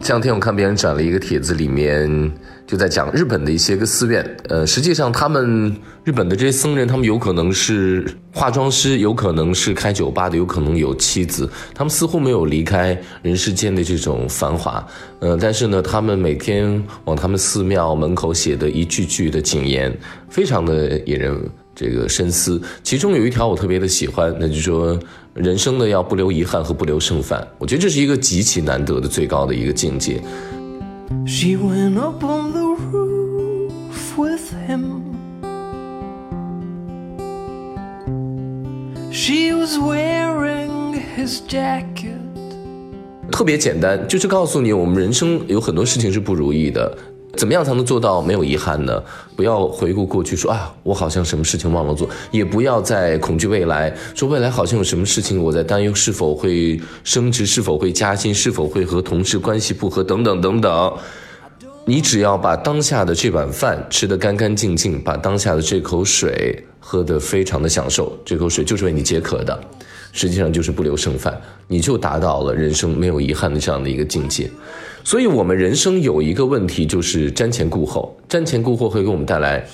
[0.00, 2.30] 这两天我看别人转了一个帖子，里面
[2.66, 4.36] 就在讲日本的一些个寺院。
[4.50, 5.74] 呃，实际上他们
[6.04, 11.48] 日本的这些僧人，他们有可能是化妆师，有可能是开酒吧的，有可能有妻子。
[11.74, 14.86] 他们似乎没有离开人世间的这种繁华。
[15.20, 19.96] 呃，但是呢，他们每天往他们寺庙门口写的一句句的谨言，
[20.28, 21.34] 非常的引人
[21.74, 22.60] 这个深思。
[22.82, 24.98] 其中有一条我特别的喜欢，那就是说。
[25.34, 30.22] 人生呢，要不留遗憾和不留剩饭，我觉得这是一个极其难得的最高的一个境界。
[31.26, 35.02] She went up on the roof with him.
[39.10, 42.20] She was wearing his jacket.
[43.32, 46.96] 特别简单，就是告诉你，我们人生有很多事情是不如意的。
[47.36, 49.02] 怎么样才能做到没有遗憾呢？
[49.36, 60.92] 不要回顾过去，说啊，我好像什么事情忘了做；也不要再恐惧未来，说未来好像有什么事情我在担忧，是否会升职，是否会加薪，是否会和同事关系不和，等等等等。
[61.86, 69.60] 你只要把当下的这碗饭吃得干干净净，把当下的这口水喝得非常的享受，这口水就是为你解渴的，
[70.14, 74.48] 实际上就是不留剩饭，你就达到了人生没有遗憾的这样的一个境界。
[75.02, 78.16] 所以，我们人生有一个问题，就是瞻前顾后。
[78.28, 79.66] 瞻前顾后会给我们带来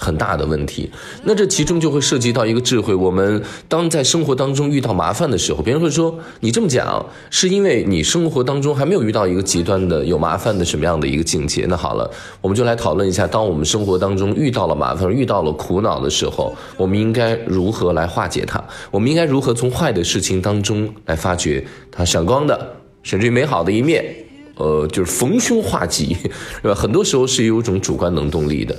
[0.00, 0.90] 很大的问题。
[1.24, 2.94] 那这其中就会涉及到一个智慧。
[2.94, 18.62] 我们当在生活当中遇到麻烦的时候，别人会说：“你这么讲，是因为你生活当中还没有遇到一个极端的有麻烦的什么样的一个境界？”那好了，我们就来讨论一下：当我们生活当中遇到了麻烦、遇到了苦恼的时候，我们应该如何来化解它？
[18.90, 21.62] 我们应该如何从坏的事情当中来发掘
[21.92, 24.04] 它闪光的，甚至于美好的一面？
[24.56, 26.14] 呃，就是逢凶化吉，
[26.60, 26.74] 是 吧？
[26.74, 28.76] 很多时候是有一种主观能动力的。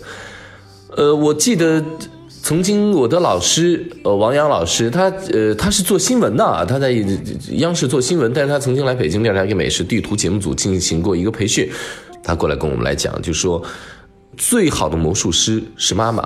[0.96, 1.84] 呃，我记得
[2.44, 6.92] 曾经我的老师，呃，王阳老师，他呃，他是做新闻的，他在
[7.52, 11.70] 央视做新闻，但是他曾经来北京电视台给美食地图节目组进行过一个培训，
[12.24, 13.62] 他过来跟我们来讲，就说
[14.38, 16.24] 最好的魔术师是妈妈。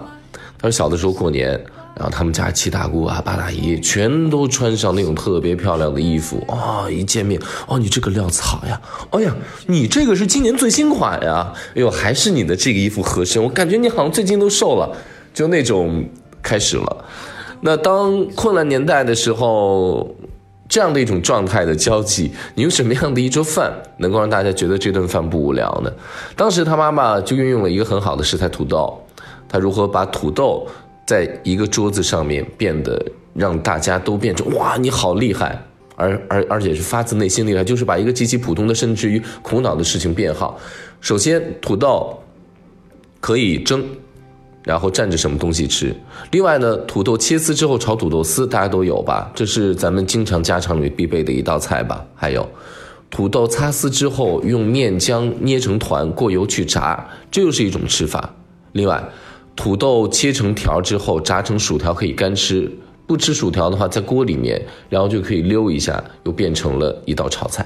[0.57, 1.63] 他说小的时候过年。
[1.95, 6.89] 然后他们家七大姑啊八大姨全都穿上那种特别漂亮的衣服啊！
[6.91, 8.81] 一见面，哦，你这个料子好呀！
[9.11, 9.33] 哎呀，
[9.67, 11.53] 你这个是今年最新款呀！
[11.69, 14.91] 哎呦，还是你的这个衣服合身，我感觉你好像最近都瘦了，
[15.33, 16.03] 就那种
[16.41, 17.05] 开始了。
[17.61, 20.13] 那当困难年代的时候，
[20.67, 25.89] 这样的一种状态的交际，你用什么样的一桌饭能够让大家觉得这顿饭不无聊呢？
[26.35, 29.01] 当时他妈妈就运用了一个很好的食材——土豆，
[29.47, 30.67] 他如何把土豆。
[31.05, 32.99] 在一个桌子上面变得
[33.33, 35.61] 让大家都变成哇你好厉害，
[35.95, 40.59] 而而而且是发自内心厉害，就是把一个极其普通的甚至于苦恼的事情变好。
[41.01, 42.17] 首先土豆
[43.19, 43.85] 可以蒸，
[44.63, 45.95] 然后蘸着什么东西吃。
[46.31, 49.31] 另外呢，土豆切丝之后炒土豆丝，大家都有吧？
[49.35, 52.03] 这是咱们经常家常里必备的一道菜吧？
[52.15, 52.49] 还有
[53.11, 58.33] 土豆擦丝之后用面浆捏成团过油去炸，这又是一种吃法。
[58.71, 59.03] 另外。
[59.55, 62.71] 土豆切成条之后，炸成薯条可以干吃。
[63.07, 67.63] 不吃薯条的话，在锅里面，然后就可以溜一下，又变成了一道炒菜。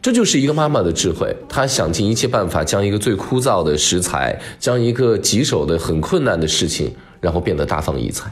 [0.00, 8.30] 这就是一个妈妈的智慧，她想尽一切办法，将一个最枯燥的食材，将一个棘手的、很困难的事情，然后变得大放异彩。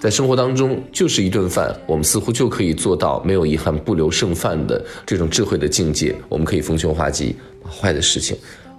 [0.00, 6.14] 在生活当中，就是一顿饭，我们似乎就可以做到没有遗憾、不留剩饭的这种智慧的境界。
[6.28, 8.36] 我们可以逢凶化吉，把坏的事情。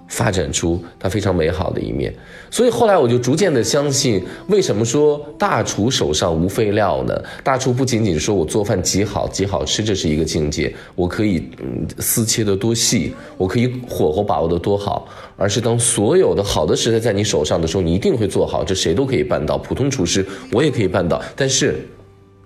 [0.08, 2.14] 发展出它非常美好的一面，
[2.52, 7.24] 所以后来我就逐渐的相信，为什么说大厨手上无废料呢？
[7.44, 21.22] 大厨不仅仅说我做饭极好极好吃，这是一个境界，我可以嗯丝切得多细，我可以火候把握得多好，而是当所有的好的食材在你手上的时候，你一定会做好，这谁都可以办到，普通厨师我也可以办到。
[21.36, 21.84] 但是，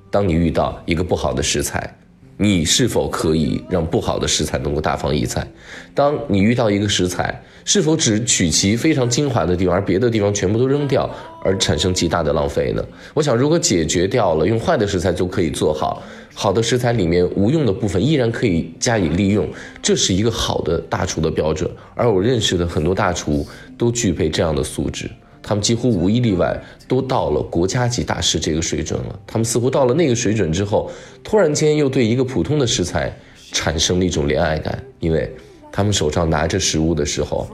[0.10, 1.94] 当你遇到一个不好的食材，
[2.42, 5.46] 你是否可以让不好的食材能够大放异彩？
[5.94, 11.10] 当你遇到一个食材，是否只取其非常精华的地方，而别的地方全部都扔掉，
[11.44, 12.82] 而产生极大的浪费呢？
[13.14, 16.02] 我想，如果解决掉了，用坏的食材就可以做好，
[16.34, 19.46] 好的食材里面无用的部分依然可以加以利用，
[19.82, 21.70] 这是一个好的大厨的标准。
[21.94, 23.46] 而我认识的很多大厨
[23.78, 25.12] 都具备这样的素质。
[25.50, 26.56] 他们几乎无一例外
[26.88, 29.20] 都到了国家级大师这个水准了。
[29.26, 30.92] 他们似乎到了那个水准之后，
[31.24, 33.12] 突然间又对一个普通的食材
[33.52, 35.28] 产生了一种怜爱感，因为
[35.72, 37.50] 他们手上拿着食物的时候，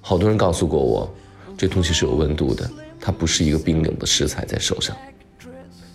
[0.00, 1.14] 好多人告诉过我，
[1.58, 2.66] 这东西是有温度的，
[2.98, 4.96] 它不是一个冰冷的食材在手上。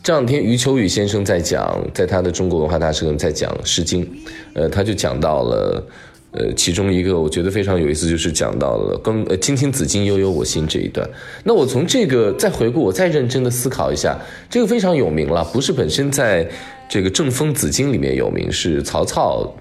[0.04, 4.06] 这两天余秋雨先生在讲，在他的《中国文化大师》在讲《诗经》，
[4.54, 5.84] 呃，他就讲到了。
[6.32, 11.06] 呃，其中一个我觉得非常有意思，就是讲到了“更呃，青青子衿，悠悠我心”这一段。
[11.44, 14.18] 那我从这个再回顾，我再认真的思考一下，
[14.50, 16.50] 这个非常有名了，不是本身在
[16.90, 19.54] 这个《正风紫荆》里面有名，是曹操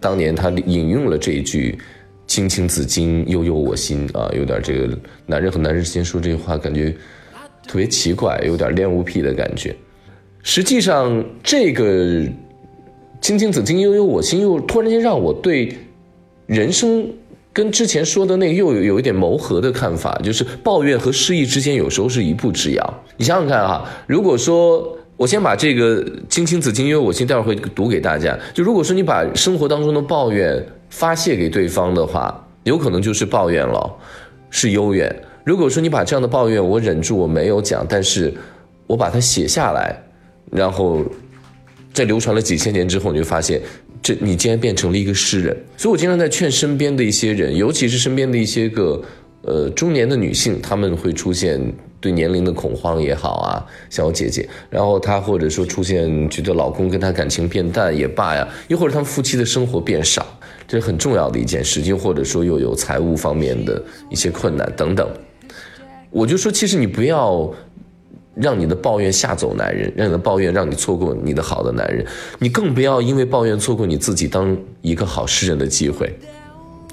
[0.00, 1.76] 当年他引用了这一句
[2.28, 4.96] “青青子衿，悠悠我心”啊，有点这个
[5.26, 6.94] 男人和男人之间说这句话，感觉
[7.66, 9.74] 特别奇怪，有点恋物癖的感觉。
[10.44, 12.24] 实际上，这个
[13.20, 15.76] “青青子衿，悠悠我心”又突然间让我对
[16.48, 17.08] 人生。
[17.50, 22.94] 跟之前说的那个又有有一点谋合的看法，就是抱怨和失意之间有时候是一步之遥。
[23.16, 28.38] 你想想看哈，如果说我先把这个“青青子衿，因为我心”待会儿会读给大家。
[28.54, 33.90] 就如果说你把生活当中的抱怨发泄给对方的话，有可能就是抱怨了，
[34.50, 35.12] 是幽怨。
[35.42, 38.32] 如果说你把这样的抱怨我忍住我没有讲，但是
[38.86, 40.00] 我把它写下来，
[40.52, 41.04] 然后
[41.92, 43.60] 在流传了几千年之后，你就发现。
[44.08, 48.98] 这你竟然变成了一个诗人，所以我经常在劝身边的一些人，尤其是身边的一些个，
[49.42, 51.60] 呃，中年的女性，她们会出现
[52.00, 53.60] 对年龄的恐慌也好啊，
[53.90, 60.26] 像我姐姐，然后她或者说出现觉得老公跟她感情变淡也罢呀，又或者他们夫妻的生活变少，
[60.66, 65.06] 这是很重要的一件事情，或者说又有财务方面的一些困难等等，
[66.08, 67.52] 我就说，其实你不要。
[68.40, 72.06] 让你的抱怨吓走男人，让你的抱怨让你错过你的好的男人，
[72.38, 76.16] 你更不要因为抱怨错过你自己当一个好诗人的机会。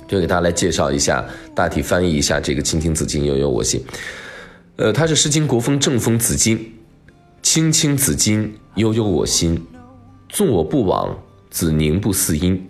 [0.07, 1.25] 就给大家来介绍一下，
[1.55, 3.83] 大体翻译一下这个“青青子衿，悠悠我心”。
[4.77, 6.57] 呃，它是《诗经·国风·正风·子衿》
[7.41, 9.65] ：“青青子衿，悠悠我心。
[10.29, 11.17] 纵我不往，
[11.49, 12.67] 子宁不嗣音。”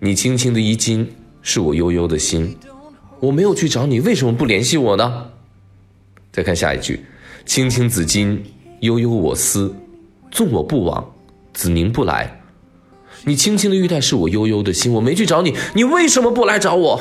[0.00, 1.08] 你轻轻的衣襟，
[1.42, 2.56] 是我悠悠的心。
[3.20, 5.28] 我没有去找你，为什么不联系我呢？
[6.32, 7.00] 再看下一句。
[7.46, 8.38] 青青子衿，
[8.80, 9.74] 悠悠我思。
[10.30, 11.12] 纵我不往，
[11.52, 12.40] 子宁不来。
[13.24, 17.00] 你轻轻的玉带是我悠悠的心，我没去找你，你为什么不来找我？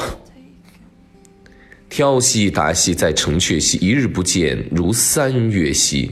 [1.87, 6.11] 挑兮达兮在城阙兮，一日不见如三月兮。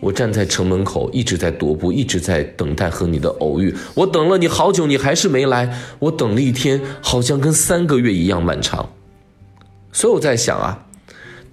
[0.00, 3.74] 我站在城门口，一直在踱步，一直在等待和你的偶遇。
[3.94, 5.76] 我等了你好久，你还是没来。
[5.98, 8.90] 我等了一天，好像跟三个月一样漫长。
[9.92, 10.87] 所以我在想啊。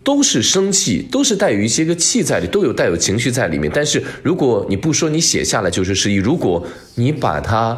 [0.06, 3.72] 都是生气，都是带有一些个气在里，都有带有情绪在里面。
[3.74, 6.64] 但是如果你不说，你写下来就是失忆；如果
[6.94, 7.76] 你把它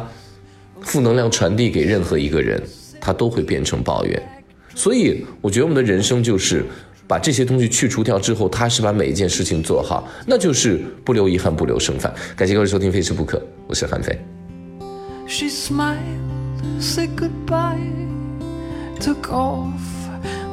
[0.82, 2.62] 负能量传递给任何一个人，
[3.00, 4.22] 他都会变成抱怨。
[4.74, 6.62] 所以我觉得我们的人生就是
[7.06, 12.14] 把这些东西去除掉之后，踏实把每一件事情做好，那就是不留遗憾，不留剩饭。
[12.36, 14.16] 感谢各位收听《非吃不可》，我是韩非。
[15.26, 15.96] She smiled,
[16.78, 17.78] said goodbye,
[19.00, 19.97] took off.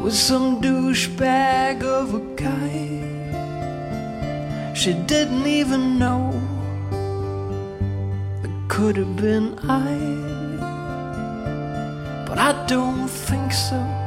[0.05, 3.01] With some douchebag of a guy.
[4.75, 6.29] She didn't even know
[8.43, 9.97] it could have been I,
[12.27, 14.04] but I don't think so.